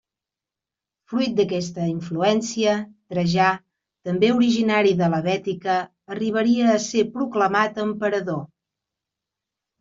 [1.11, 2.73] Fruit d'aquesta influència,
[3.13, 3.49] Trajà,
[4.09, 5.77] també originari de la Bètica,
[6.17, 8.43] arribaria a ser proclamat emperador.